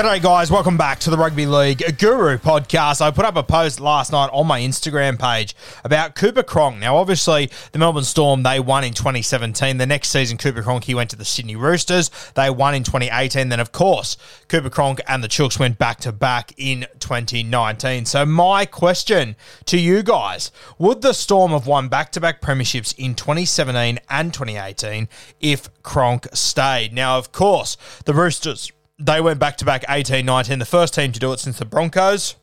[0.00, 0.50] G'day, guys.
[0.50, 3.02] Welcome back to the Rugby League Guru podcast.
[3.02, 6.78] I put up a post last night on my Instagram page about Cooper Cronk.
[6.78, 9.76] Now, obviously, the Melbourne Storm, they won in 2017.
[9.76, 12.10] The next season, Cooper Cronk, he went to the Sydney Roosters.
[12.34, 13.50] They won in 2018.
[13.50, 14.16] Then, of course,
[14.48, 18.06] Cooper Cronk and the Chooks went back to back in 2019.
[18.06, 22.94] So, my question to you guys would the Storm have won back to back premierships
[22.96, 25.10] in 2017 and 2018
[25.42, 26.94] if Cronk stayed?
[26.94, 31.10] Now, of course, the Roosters they went back to back 18 19, the first team
[31.12, 32.36] to do it since the Broncos.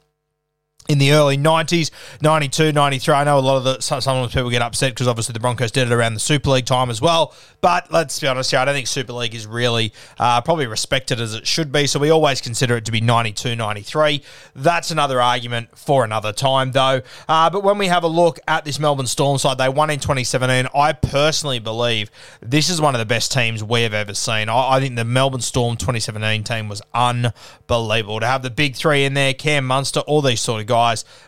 [0.88, 3.14] In the early 90s, 92, 93.
[3.14, 5.72] I know a lot of the, some sometimes people get upset because obviously the Broncos
[5.72, 7.34] did it around the Super League time as well.
[7.60, 11.20] But let's be honest here, I don't think Super League is really uh, probably respected
[11.20, 11.88] as it should be.
[11.88, 14.24] So we always consider it to be 92, 93.
[14.56, 17.02] That's another argument for another time, though.
[17.28, 20.00] Uh, but when we have a look at this Melbourne Storm side, they won in
[20.00, 20.70] 2017.
[20.74, 24.50] I personally believe this is one of the best teams we have ever seen.
[24.50, 28.20] I, I think the Melbourne Storm 2017 team was unbelievable.
[28.20, 30.77] To have the big three in there, Cam Munster, all these sort of guys,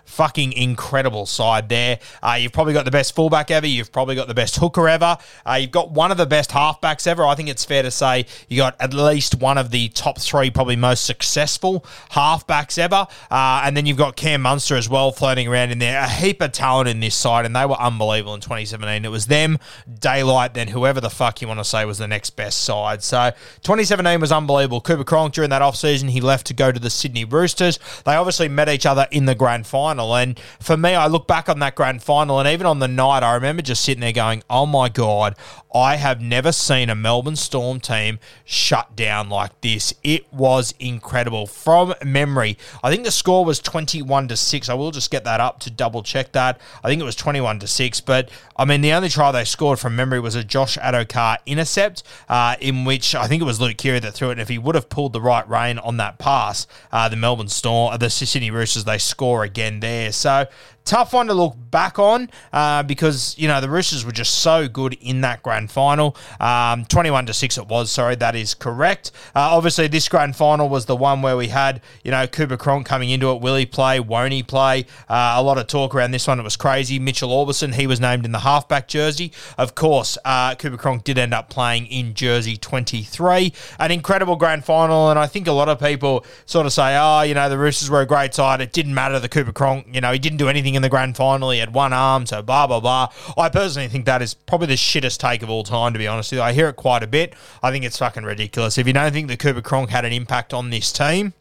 [0.06, 2.00] fucking incredible side there.
[2.22, 3.68] Uh, you've probably got the best fullback ever.
[3.68, 5.18] You've probably got the best hooker ever.
[5.46, 7.26] Uh, you've got one of the best halfbacks ever.
[7.26, 10.50] I think it's fair to say you got at least one of the top three,
[10.50, 13.08] probably most successful halfbacks ever.
[13.30, 16.00] Uh, and then you've got Cam Munster as well floating around in there.
[16.00, 19.06] A heap of talent in this side, and they were unbelievable in 2017.
[19.06, 19.60] It was them,
[20.00, 23.04] Daylight, then whoever the fuck you want to say was the next best side.
[23.04, 23.32] So
[23.64, 24.82] 2017 was unbelievable.
[24.82, 27.80] Cooper Cronk during that offseason, he left to go to the Sydney Roosters.
[28.06, 30.16] They obviously met each other in the grand final.
[30.16, 33.24] And for me, I look back on that grand final, and even on the night,
[33.24, 35.36] I remember just sitting there going, oh my God,
[35.74, 39.94] I have never seen a Melbourne Storm team shut down like this.
[40.04, 41.46] It was incredible.
[41.46, 44.70] From memory, I think the score was 21 to 6.
[44.70, 46.60] I will just get that up to double check that.
[46.84, 48.02] I think it was 21 to 6.
[48.02, 52.02] But I mean, the only try they scored from memory was a Josh Addo-Carr intercept,
[52.28, 54.34] uh, in which I think it was Luke Keary that threw it.
[54.34, 57.48] And if he would have pulled the right rein on that pass, uh, the Melbourne
[57.48, 58.98] Storm, the Sydney Roosters, they
[59.44, 60.12] again there.
[60.12, 60.48] So
[60.90, 64.68] tough one to look back on uh, because you know the Roosters were just so
[64.68, 66.18] good in that grand final.
[66.40, 67.92] Um, Twenty-one to six, it was.
[67.92, 69.12] Sorry, that is correct.
[69.36, 72.88] Uh, obviously, this grand final was the one where we had you know Cooper Cronk
[72.88, 73.40] coming into it.
[73.40, 74.00] Will he play?
[74.00, 74.88] Won't he play?
[75.08, 76.40] Uh, a lot of talk around this one.
[76.40, 76.98] It was crazy.
[76.98, 79.32] Mitchell Aubusson, he was named in the halfback jersey.
[79.58, 83.54] Of course, uh, Cooper Cronk did end up playing in jersey twenty-three.
[83.78, 87.22] An incredible grand final, and I think a lot of people sort of say, oh,
[87.22, 88.60] you know, the Roosters were a great side.
[88.60, 89.20] It didn't matter.
[89.20, 91.52] The Cooper Cronk, you know, he didn't do anything in the grand final.
[91.52, 93.10] He had one arm, so blah, blah, blah.
[93.38, 96.32] I personally think that is probably the shittest take of all time, to be honest
[96.32, 96.44] with you.
[96.44, 97.36] I hear it quite a bit.
[97.62, 98.78] I think it's fucking ridiculous.
[98.78, 101.34] If you don't think that Cooper Cronk had an impact on this team,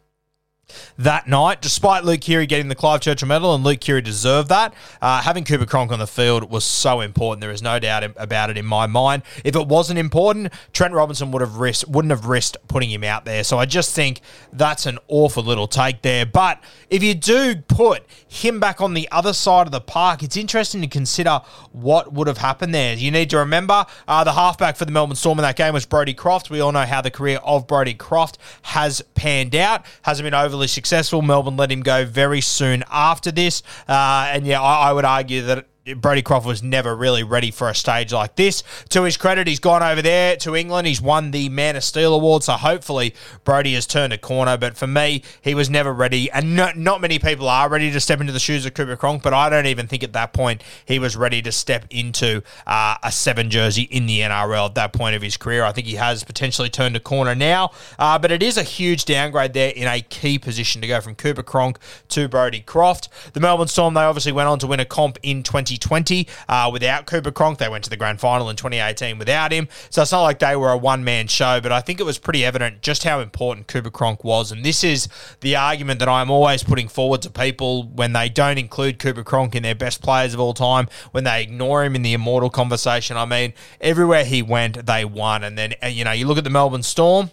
[0.97, 4.73] that night, despite Luke Keary getting the Clive Churchill medal, and Luke Keary deserved that.
[5.01, 7.41] Uh, having Cooper Cronk on the field was so important.
[7.41, 9.23] There is no doubt about it in my mind.
[9.43, 13.25] If it wasn't important, Trent Robinson would have risked, wouldn't have risked putting him out
[13.25, 13.43] there.
[13.43, 14.21] So I just think
[14.51, 16.25] that's an awful little take there.
[16.25, 20.37] But if you do put him back on the other side of the park, it's
[20.37, 21.41] interesting to consider
[21.71, 22.95] what would have happened there.
[22.95, 25.85] You need to remember uh, the halfback for the Melbourne Storm in that game was
[25.85, 26.49] Brodie Croft.
[26.49, 29.85] We all know how the career of Brodie Croft has panned out.
[30.03, 31.21] Hasn't been overly successful.
[31.21, 33.63] Melbourne let him go very soon after this.
[33.87, 37.69] Uh, and yeah, I, I would argue that Brodie Croft was never really ready for
[37.69, 38.63] a stage like this.
[38.89, 40.87] To his credit, he's gone over there to England.
[40.87, 43.13] He's won the Man of Steel award, so hopefully
[43.43, 44.57] Brodie has turned a corner.
[44.57, 47.99] But for me, he was never ready, and not, not many people are ready to
[47.99, 49.23] step into the shoes of Cooper Cronk.
[49.23, 52.95] But I don't even think at that point he was ready to step into uh,
[53.03, 55.63] a seven jersey in the NRL at that point of his career.
[55.63, 59.05] I think he has potentially turned a corner now, uh, but it is a huge
[59.05, 63.09] downgrade there in a key position to go from Cooper Cronk to Brodie Croft.
[63.33, 65.78] The Melbourne Storm they obviously went on to win a comp in 20.
[65.79, 67.57] 2020 uh, without Cooper Cronk.
[67.57, 69.67] They went to the grand final in 2018 without him.
[69.89, 72.17] So it's not like they were a one man show, but I think it was
[72.17, 74.51] pretty evident just how important Cooper Cronk was.
[74.51, 75.07] And this is
[75.41, 79.55] the argument that I'm always putting forward to people when they don't include Cooper Cronk
[79.55, 83.17] in their best players of all time, when they ignore him in the immortal conversation.
[83.17, 85.43] I mean, everywhere he went, they won.
[85.43, 87.31] And then, uh, you know, you look at the Melbourne Storm.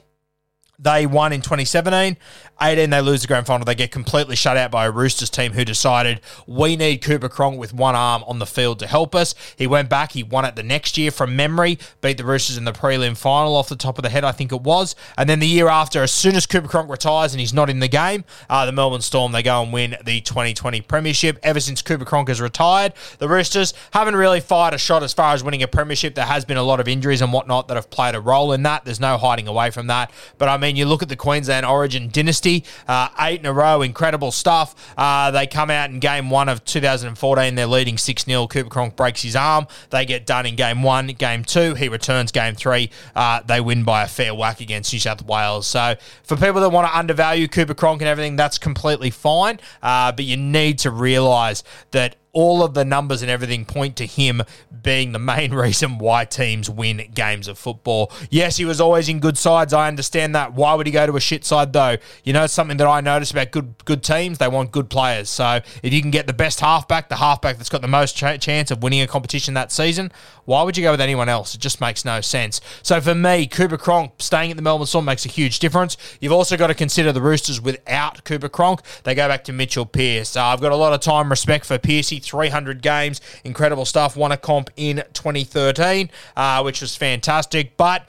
[0.79, 2.17] They won in 2017.
[2.61, 3.65] 18, they lose the grand final.
[3.65, 7.59] They get completely shut out by a Roosters team who decided we need Cooper Cronk
[7.59, 9.35] with one arm on the field to help us.
[9.57, 10.13] He went back.
[10.13, 13.57] He won it the next year from memory, beat the Roosters in the prelim final
[13.57, 14.97] off the top of the head, I think it was.
[15.19, 17.81] And then the year after, as soon as Cooper Cronk retires and he's not in
[17.81, 21.39] the game, uh, the Melbourne Storm, they go and win the 2020 Premiership.
[21.43, 25.35] Ever since Cooper Cronk has retired, the Roosters haven't really fired a shot as far
[25.35, 26.15] as winning a Premiership.
[26.15, 28.63] There has been a lot of injuries and whatnot that have played a role in
[28.63, 28.85] that.
[28.85, 30.11] There's no hiding away from that.
[30.39, 33.83] But I mean, you look at the Queensland Origin dynasty, uh, eight in a row,
[33.83, 34.75] incredible stuff.
[34.99, 38.47] Uh, they come out in game one of 2014, they're leading 6 0.
[38.49, 39.67] Cooper Cronk breaks his arm.
[39.91, 41.09] They get done in game one.
[41.09, 42.91] Game two, he returns game three.
[43.15, 45.67] Uh, they win by a fair whack against New South Wales.
[45.67, 49.61] So for people that want to undervalue Cooper Cronk and everything, that's completely fine.
[49.83, 54.05] Uh, but you need to realise that all of the numbers and everything point to
[54.05, 54.43] him
[54.83, 58.13] being the main reason why teams win games of football.
[58.31, 59.73] Yes, he was always in good sides.
[59.73, 60.53] I understand that.
[60.53, 61.97] Why would he go to a shit side though?
[62.25, 65.31] You know, something that I notice about good good teams, they want good players.
[65.31, 68.39] So if you can get the best halfback, the halfback that's got the most ch-
[68.39, 70.13] chance of winning a competition that season,
[70.45, 71.55] why would you go with anyone else?
[71.55, 72.61] It just makes no sense.
[72.83, 75.97] So for me, Cooper Cronk staying at the Melbourne Storm makes a huge difference.
[76.21, 78.83] You've also got to consider the Roosters without Cooper Cronk.
[79.05, 80.37] They go back to Mitchell Pearce.
[80.37, 82.26] Uh, I've got a lot of time respect for Pearcey.
[82.27, 84.17] 300 games, incredible stuff.
[84.17, 87.77] Won a comp in 2013, uh, which was fantastic.
[87.77, 88.07] But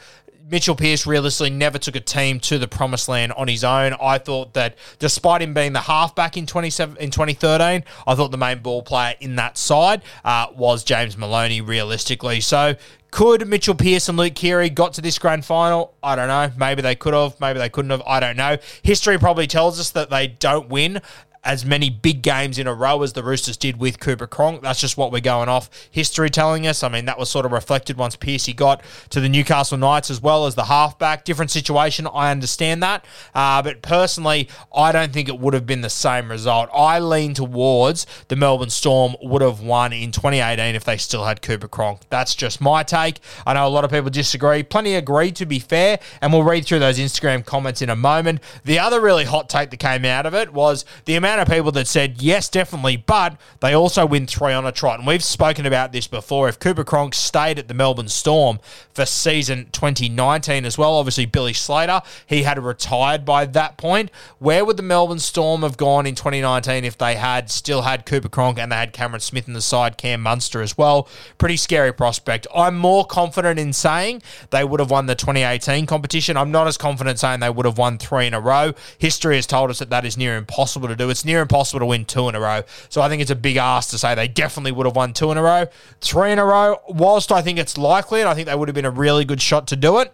[0.49, 3.93] Mitchell Pearce realistically never took a team to the promised land on his own.
[4.01, 8.37] I thought that despite him being the halfback in 27 in 2013, I thought the
[8.37, 12.39] main ball player in that side uh, was James Maloney realistically.
[12.39, 12.75] So
[13.11, 15.93] could Mitchell Pearce and Luke Keary got to this grand final?
[16.01, 16.51] I don't know.
[16.57, 17.39] Maybe they could have.
[17.41, 18.01] Maybe they couldn't have.
[18.07, 18.57] I don't know.
[18.83, 21.01] History probably tells us that they don't win
[21.47, 24.61] as many big games in a row as the Roosters did with Cooper Cronk.
[24.61, 25.69] That's just what we're going off.
[25.89, 26.83] History telling us.
[26.83, 30.21] I mean, that was sort of reflected once Pearcey got to the Newcastle Knights as
[30.21, 31.23] well as the halfback.
[31.23, 32.05] Different situation.
[32.13, 33.05] I understand that.
[33.33, 36.69] Uh, but personally, I don't think it would have been the same result.
[36.73, 41.41] I lean towards the Melbourne Storm would have won in 2018 if they still had
[41.41, 42.01] Cooper Cronk.
[42.09, 43.21] That's just my take.
[43.45, 44.63] I know a lot of people disagree.
[44.63, 45.99] Plenty agree, to be fair.
[46.21, 48.41] And we'll read through those Instagram comments in a moment.
[48.65, 51.71] The other really hot take that came out of it was the amount of people
[51.73, 54.99] that said, yes, definitely, but they also win three on a trot.
[54.99, 56.47] And we've spoken about this before.
[56.49, 58.59] If Cooper Cronk stayed at the Melbourne Storm
[58.93, 64.11] for season 2019 as well, obviously Billy Slater, he had retired by that point.
[64.39, 68.29] Where would the Melbourne Storm have gone in 2019 if they had still had Cooper
[68.29, 71.07] Cronk and they had Cameron Smith in the side, Cam Munster as well?
[71.37, 72.47] Pretty scary prospect.
[72.53, 76.37] I'm more confident in saying they would have won the 2018 competition.
[76.37, 78.73] I'm not as confident saying they would have won three in a row.
[78.97, 81.09] History has told us that that is near impossible to do.
[81.17, 82.61] It's near impossible to win two in a row.
[82.89, 85.31] So I think it's a big ask to say they definitely would have won two
[85.31, 85.65] in a row.
[85.99, 88.75] Three in a row, whilst I think it's likely, and I think they would have
[88.75, 90.13] been a really good shot to do it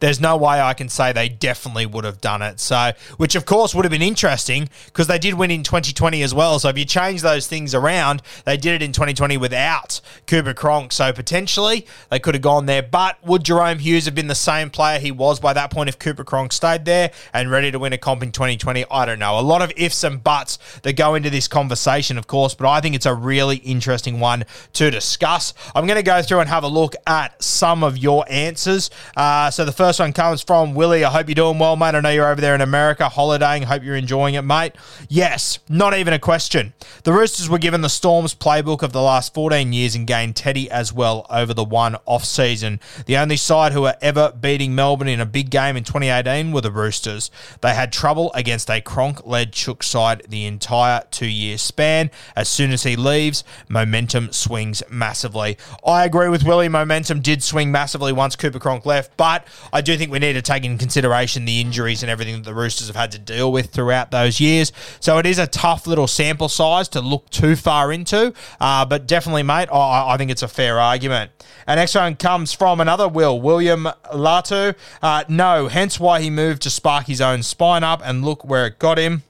[0.00, 2.60] there's no way I can say they definitely would have done it.
[2.60, 6.34] So, which of course would have been interesting because they did win in 2020 as
[6.34, 6.58] well.
[6.58, 10.92] So, if you change those things around, they did it in 2020 without Cooper Cronk.
[10.92, 12.82] So, potentially they could have gone there.
[12.82, 15.98] But would Jahrome Hughes have been the same player he was by that point if
[15.98, 18.84] Cooper Cronk stayed there and ready to win a comp in 2020?
[18.90, 19.38] I don't know.
[19.38, 22.80] A lot of ifs and buts that go into this conversation, of course, but I
[22.80, 25.54] think it's a really interesting one to discuss.
[25.74, 28.90] I'm going to go through and have a look at some of your answers.
[29.16, 31.04] Uh, so, the first first one comes from Willie.
[31.04, 31.94] I hope you're doing well, mate.
[31.94, 33.64] I know you're over there in America holidaying.
[33.64, 34.72] Hope you're enjoying it, mate.
[35.10, 36.72] Yes, not even a question.
[37.02, 40.70] The Roosters were given the Storm's playbook of the last 14 years and gained Teddy
[40.70, 42.80] as well over the one off season.
[43.04, 46.62] The only side who were ever beating Melbourne in a big game in 2018 were
[46.62, 47.30] the Roosters.
[47.60, 52.10] They had trouble against a Cronk led Chook side the entire two year span.
[52.34, 55.58] As soon as he leaves, momentum swings massively.
[55.86, 56.70] I agree with Willie.
[56.70, 60.42] Momentum did swing massively once Cooper Cronk left, but I do think we need to
[60.42, 63.70] take in consideration the injuries and everything that the Roosters have had to deal with
[63.72, 64.70] throughout those years.
[65.00, 69.08] So it is a tough little sample size to look too far into, uh, but
[69.08, 71.32] definitely, mate, I, I, think it's a fair argument.
[71.66, 74.76] And next one comes from another Will, William Latu.
[75.02, 78.66] Uh, no, hence why he moved to spark his own spine up, and look where
[78.66, 79.24] it got him.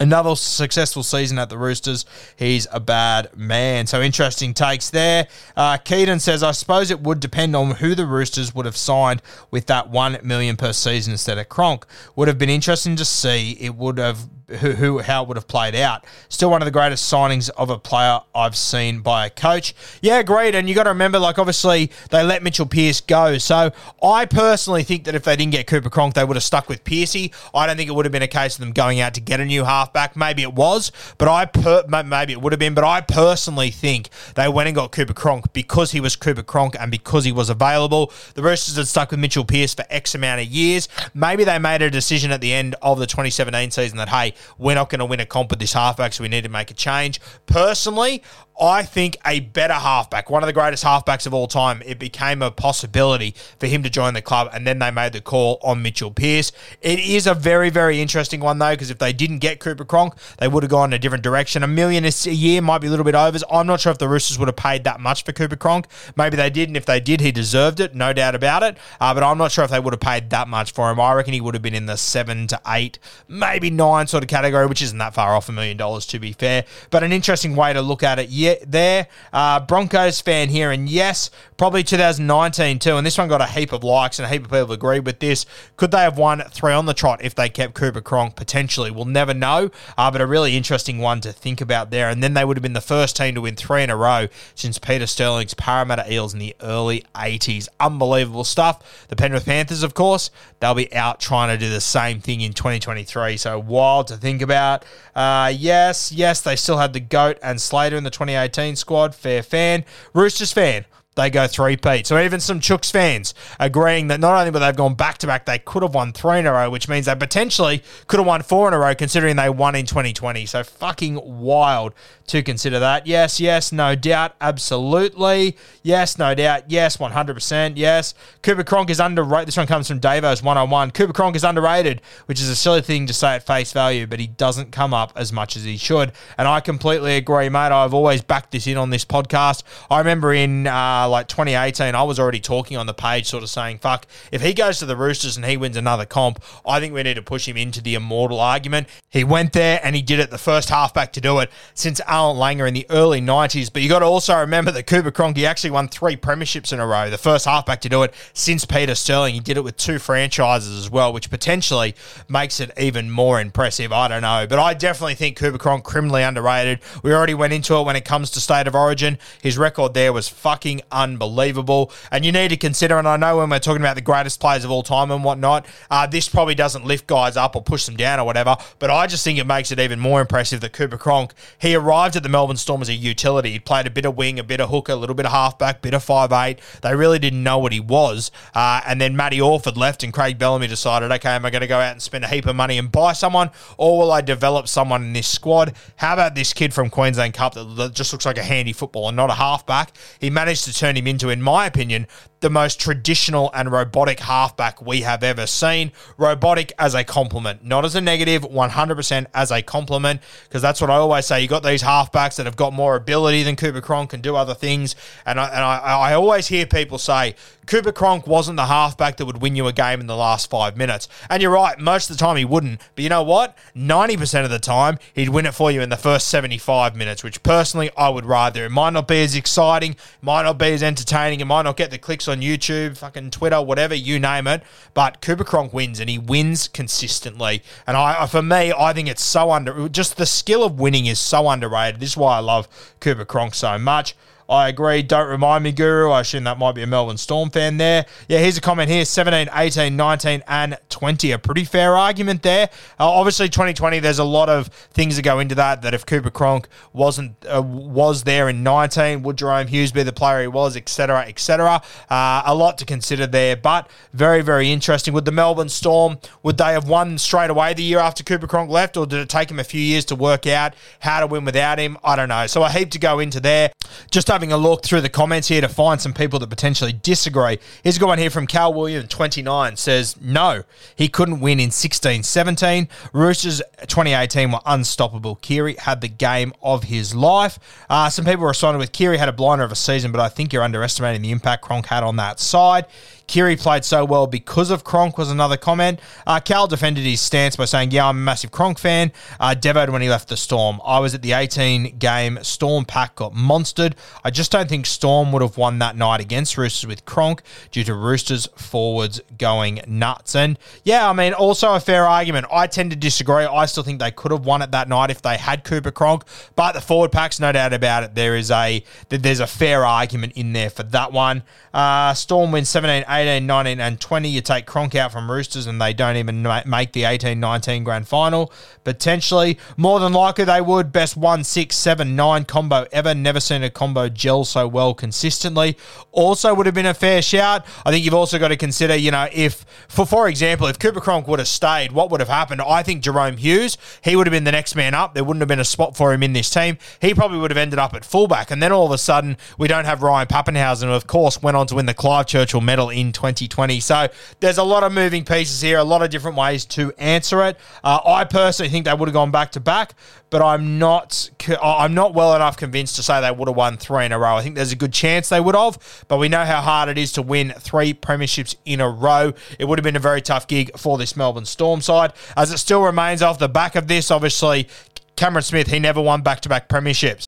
[0.00, 2.04] Another successful season at the Roosters.
[2.36, 3.86] He's a bad man.
[3.86, 5.26] So interesting takes there.
[5.56, 9.22] Uh, Keaton says, I suppose it would depend on who the Roosters would have signed
[9.50, 11.84] with that one million per season instead of Cronk.
[12.14, 13.52] Would have been interesting to see.
[13.60, 16.04] It would have who, who how it would have played out.
[16.28, 19.74] Still one of the greatest signings of a player I've seen by a coach.
[20.00, 20.54] Yeah, agreed.
[20.54, 23.38] And you got to remember, like obviously they let Mitchell Pearce go.
[23.38, 26.68] So I personally think that if they didn't get Cooper Cronk, they would have stuck
[26.68, 27.32] with Pearcey.
[27.54, 29.40] I don't think it would have been a case of them going out to get
[29.40, 30.16] a new halfback.
[30.16, 32.74] Maybe it was, but I per- maybe it would have been.
[32.74, 36.74] But I personally think they went and got Cooper Cronk because he was Cooper Cronk
[36.78, 38.12] and because he was available.
[38.34, 40.88] The Roosters had stuck with Mitchell Pearce for X amount of years.
[41.12, 44.74] Maybe they made a decision at the end of the 2017 season that hey, we're
[44.74, 46.74] not going to win a comp with this halfback, so we need to make a
[46.74, 47.20] change.
[47.46, 48.22] Personally,
[48.60, 52.42] I think a better halfback, one of the greatest halfbacks of all time, it became
[52.42, 55.82] a possibility for him to join the club, and then they made the call on
[55.82, 56.52] Mitchell Pearce.
[56.80, 60.14] It is a very, very interesting one, though, because if they didn't get Cooper Cronk,
[60.38, 61.62] they would have gone in a different direction.
[61.62, 63.44] A million a year might be a little bit overs.
[63.50, 65.86] I'm not sure if the Roosters would have paid that much for Cooper Cronk.
[66.16, 68.76] Maybe they did, and if they did, he deserved it, no doubt about it.
[69.00, 71.00] Uh, but I'm not sure if they would have paid that much for him.
[71.00, 72.98] I reckon he would have been in the seven to eight,
[73.28, 76.32] maybe nine sort of category, which isn't that far off a million dollars, to be
[76.32, 76.64] fair.
[76.90, 78.28] But an interesting way to look at it.
[78.28, 79.08] Yeah, there.
[79.32, 82.96] Uh, Broncos fan here, and yes, probably 2019 too.
[82.96, 85.18] And this one got a heap of likes and a heap of people agreed with
[85.18, 85.44] this.
[85.76, 88.36] Could they have won three on the trot if they kept Cooper Cronk?
[88.36, 89.70] Potentially, we'll never know.
[89.98, 92.08] Uh, but a really interesting one to think about there.
[92.08, 94.28] And then they would have been the first team to win three in a row
[94.54, 97.68] since Peter Sterling's Parramatta Eels in the early 80s.
[97.80, 99.06] Unbelievable stuff.
[99.08, 102.52] The Penrith Panthers, of course, they'll be out trying to do the same thing in
[102.52, 103.36] 2023.
[103.36, 104.84] So wild to think about.
[105.12, 109.16] Uh, yes, yes, they still had the GOAT and Slater in the 2018 squad.
[109.16, 109.84] Fair fan.
[110.14, 110.84] Roosters fan
[111.18, 112.06] they go three peat.
[112.06, 115.44] So even some Chooks fans agreeing that not only were they've gone back to back,
[115.44, 118.42] they could have won three in a row, which means they potentially could have won
[118.42, 120.46] four in a row, considering they won in 2020.
[120.46, 121.92] So fucking wild
[122.28, 123.06] to consider that.
[123.06, 125.56] Yes, yes, no doubt, absolutely.
[125.82, 126.64] Yes, no doubt.
[126.70, 127.72] Yes, 100%.
[127.76, 128.14] Yes.
[128.42, 129.48] Cooper Cronk is underrated.
[129.48, 130.92] This one comes from Davos 101.
[130.92, 134.20] Cooper Cronk is underrated, which is a silly thing to say at face value, but
[134.20, 136.12] he doesn't come up as much as he should.
[136.36, 137.72] And I completely agree, mate.
[137.72, 139.62] I've always backed this in on this podcast.
[139.90, 143.50] I remember in uh, like 2018, I was already talking on the page, sort of
[143.50, 146.94] saying, fuck, if he goes to the Roosters and he wins another comp, I think
[146.94, 148.88] we need to push him into the immortal argument.
[149.10, 152.36] He went there and he did it the first halfback to do it since Allan
[152.36, 153.72] Langer in the early 90s.
[153.72, 156.86] But you got to also remember that Cooper Cronk, actually won three premierships in a
[156.86, 159.34] row, the first halfback to do it since Peter Sterling.
[159.34, 161.94] He did it with two franchises as well, which potentially
[162.28, 163.92] makes it even more impressive.
[163.92, 164.46] I don't know.
[164.48, 166.80] But I definitely think Cooper Cronk criminally underrated.
[167.02, 169.18] We already went into it when it comes to state of origin.
[169.42, 171.92] His record there was fucking unbelievable.
[172.10, 174.64] And you need to consider, and I know when we're talking about the greatest players
[174.64, 177.96] of all time and whatnot, uh, this probably doesn't lift guys up or push them
[177.96, 180.98] down or whatever, but I just think it makes it even more impressive that Cooper
[180.98, 183.52] Cronk, he arrived at the Melbourne Storm as a utility.
[183.52, 185.82] He played a bit of wing, a bit of hooker, a little bit of halfback,
[185.82, 186.60] bit of five eight.
[186.82, 188.30] They really didn't know what he was.
[188.54, 191.66] Uh, and then Matty Orford left and Craig Bellamy decided, okay, am I going to
[191.66, 194.68] go out and spend a heap of money and buy someone or will I develop
[194.68, 195.74] someone in this squad?
[195.96, 199.30] How about this kid from Queensland Cup that just looks like a handy footballer, not
[199.30, 199.92] a halfback?
[200.20, 202.06] He managed to turn him into, in my opinion,
[202.40, 205.92] the most traditional and robotic halfback we have ever seen.
[206.16, 210.90] Robotic as a compliment, not as a negative, 100% as a compliment, because that's what
[210.90, 211.40] I always say.
[211.40, 214.54] You got these halfbacks that have got more ability than Cooper Cronk and do other
[214.54, 214.94] things.
[215.26, 217.34] And I, and I, I always hear people say,
[217.66, 220.76] Cooper Cronk wasn't the halfback that would win you a game in the last five
[220.76, 221.06] minutes.
[221.28, 222.80] And you're right, most of the time he wouldn't.
[222.94, 223.58] But you know what?
[223.76, 227.42] 90% of the time, he'd win it for you in the first 75 minutes, which
[227.42, 228.64] personally I would rather.
[228.64, 231.90] It might not be as exciting, might not be as entertaining, it might not get
[231.90, 234.62] the clicks on YouTube, fucking Twitter, whatever, you name it.
[234.94, 237.62] But Cooper Cronk wins and he wins consistently.
[237.86, 241.18] And I, for me, I think it's so under, just the skill of winning is
[241.18, 242.00] so underrated.
[242.00, 242.68] This is why I love
[243.00, 244.14] Cooper Cronk so much.
[244.48, 245.02] I agree.
[245.02, 246.10] Don't remind me, Guru.
[246.10, 248.06] I assume that might be a Melbourne Storm fan there.
[248.28, 251.32] Yeah, here's a comment here 17, 18, 19, and 20.
[251.32, 252.70] A pretty fair argument there.
[252.98, 255.82] Uh, obviously, 2020, there's a lot of things that go into that.
[255.82, 260.14] That if Cooper Cronk wasn't uh, was there in 19, would Jahrome Hughes be the
[260.14, 261.82] player he was, etc., etc.
[262.08, 265.12] Uh, a lot to consider there, but very, very interesting.
[265.12, 268.70] Would the Melbourne Storm, would they have won straight away the year after Cooper Cronk
[268.70, 271.44] left, or did it take him a few years to work out how to win
[271.44, 271.98] without him?
[272.02, 272.46] I don't know.
[272.46, 273.72] So a heap to go into there.
[274.10, 277.58] Just having a look through the comments here to find some people that potentially disagree.
[277.82, 280.62] Here's a good one here from Cal William, 29, says, no,
[280.94, 282.86] he couldn't win in 16 17.
[283.12, 285.34] Roosters 2018 were unstoppable.
[285.34, 287.58] Keary had the game of his life.
[287.90, 290.52] Uh, some people responded with Keary had a blinder of a season, but I think
[290.52, 292.86] you're underestimating the impact Cronk had on that side.
[293.28, 296.00] Keary played so well because of Cronk was another comment.
[296.26, 299.90] Uh, Cal defended his stance by saying, "Yeah, I'm a massive Cronk fan." Uh, devoed
[299.90, 300.80] when he left the Storm.
[300.84, 302.38] I was at the 18 game.
[302.42, 303.92] Storm pack got monstered.
[304.24, 307.84] I just don't think Storm would have won that night against Roosters with Cronk due
[307.84, 310.34] to Roosters forwards going nuts.
[310.34, 312.46] And yeah, I mean, also a fair argument.
[312.50, 313.44] I tend to disagree.
[313.44, 316.24] I still think they could have won it that night if they had Cooper Cronk,
[316.56, 320.32] but the forward packs, no doubt about it, there is a there's a fair argument
[320.34, 321.42] in there for that one.
[321.74, 324.28] Uh, Storm wins 17, 18, 19, and 20.
[324.28, 328.06] You take Cronk out from Roosters and they don't even make the 18 19 grand
[328.06, 328.52] final.
[328.84, 330.92] Potentially, more than likely, they would.
[330.92, 333.14] Best 1, 6, 7, 9 combo ever.
[333.14, 335.76] Never seen a combo gel so well consistently.
[336.12, 337.66] Also, would have been a fair shout.
[337.84, 341.00] I think you've also got to consider, you know, if, for, for example, if Cooper
[341.00, 342.62] Cronk would have stayed, what would have happened?
[342.62, 345.14] I think Jahrome Hughes, he would have been the next man up.
[345.14, 346.78] There wouldn't have been a spot for him in this team.
[347.00, 348.50] He probably would have ended up at fullback.
[348.50, 351.56] And then all of a sudden, we don't have Ryan Papenhuyzen, who, of course, went
[351.56, 353.80] on to win the Clive Churchill medal in 2020.
[353.80, 354.08] So
[354.40, 357.58] there's a lot of moving pieces here, a lot of different ways to answer it.
[357.82, 359.94] Uh, I personally think they would have gone back to back,
[360.30, 361.30] but I'm not
[361.62, 364.36] I'm not well enough convinced to say they would have won three in a row.
[364.36, 366.98] I think there's a good chance they would have, but we know how hard it
[366.98, 369.32] is to win three premierships in a row.
[369.58, 372.58] It would have been a very tough gig for this Melbourne Storm side, as it
[372.58, 374.10] still remains off the back of this.
[374.10, 374.68] Obviously,
[375.16, 377.27] Cameron Smith, he never won back to back premierships.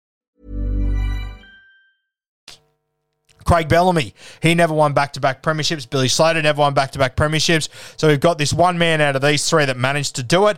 [3.51, 5.89] Craig Bellamy, he never won back to back premierships.
[5.89, 7.67] Billy Slater never won back to back premierships.
[7.97, 10.57] So we've got this one man out of these three that managed to do it.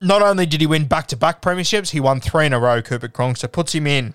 [0.00, 2.82] Not only did he win back to back premierships, he won three in a row,
[2.82, 3.36] Cooper Cronk.
[3.36, 4.14] So puts him in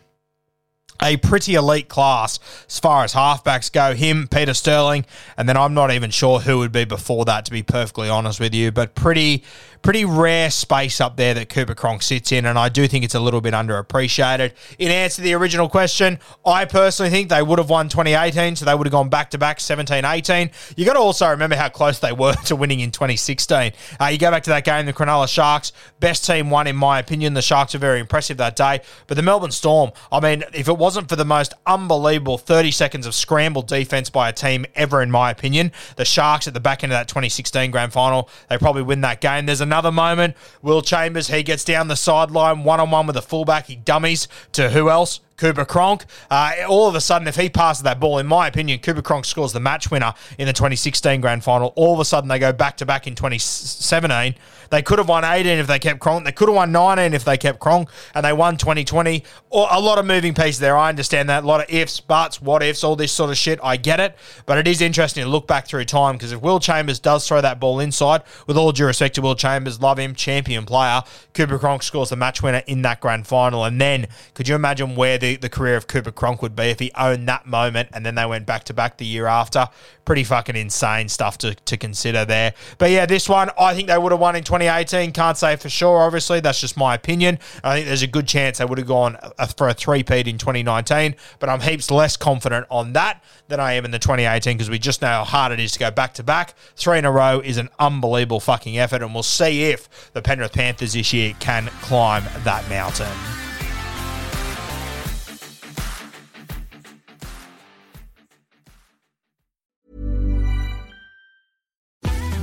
[1.02, 3.94] a pretty elite class as far as halfbacks go.
[3.94, 5.06] Him, Peter Sterling,
[5.38, 8.42] and then I'm not even sure who would be before that, to be perfectly honest
[8.42, 8.70] with you.
[8.70, 9.46] But pretty,
[9.82, 13.16] pretty rare space up there that Cooper Cronk sits in, and I do think it's
[13.16, 14.54] a little bit underappreciated.
[14.78, 18.66] In answer to the original question, I personally think they would have won 2018, so
[18.66, 20.52] they would have gone back to back 17 18.
[20.76, 23.74] You got to also remember how close they were to winning in 2016.
[24.00, 27.00] Uh, you go back to that game, the Cronulla Sharks, best team won, in my
[27.00, 27.34] opinion.
[27.34, 30.78] The Sharks are very impressive that day, but the Melbourne Storm, I mean, if it
[30.78, 35.12] wasn't for the most unbelievable 30 seconds of scramble defense by a team ever, in
[35.12, 38.82] my opinion, the Sharks at the back end of that 2016 grand final, they probably
[38.82, 39.46] win that game.
[39.46, 40.36] There's another moment.
[40.62, 43.68] Will Chambers, he gets down the sideline one on one with a fullback.
[43.68, 45.20] He dummies to who else?
[45.38, 46.06] Cooper Cronk.
[46.32, 49.24] Uh, all of a sudden, if he passes that ball, in my opinion, Cooper Cronk
[49.24, 51.74] scores the match winner in the 2016 grand final.
[51.76, 54.36] All of a sudden, they go back to back in 2017.
[54.70, 56.26] They could have won 18 if they kept Cronk.
[56.26, 59.24] They could have won 19 if they kept Cronk, and they won 2020.
[59.52, 60.76] A lot of moving pieces there.
[60.76, 61.44] I understand that.
[61.44, 63.60] A lot of ifs, buts, what ifs, all this sort of shit.
[63.64, 64.18] I get it.
[64.46, 67.42] But it is interesting to look back through time because if Will Chambers does throw
[67.42, 71.60] that ball inside, with all due respect to Will Chambers, love him, champion player, Cooper
[71.60, 73.64] Cronk scores the match winner in that grand final.
[73.64, 76.80] And then could you imagine where the, the career of Cooper Cronk would be if
[76.80, 79.68] he owned that moment and then they went back to back the year after?
[80.06, 82.54] Pretty fucking insane stuff to, to consider there.
[82.78, 85.12] But yeah, this one, I think they would have won in 2018.
[85.12, 86.40] Can't say for sure, obviously.
[86.40, 87.40] That's just my opinion.
[87.64, 90.38] I think there's a good chance they would have gone uh, for a three-peat in
[90.38, 94.70] 2019, but I'm heaps less confident on that than I am in the 2018 because
[94.70, 96.54] we just know how hard it is to go back to back.
[96.76, 100.54] Three in a row is an unbelievable fucking effort, and we'll see if the Penrith
[100.54, 103.47] Panthers this year can climb that mountain.